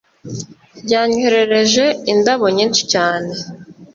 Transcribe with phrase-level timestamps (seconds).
[0.91, 3.31] Yanyoherereje indabo nyinshi cyane